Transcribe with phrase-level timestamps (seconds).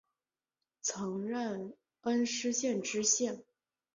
[0.81, 3.43] 曾任恩施县知县。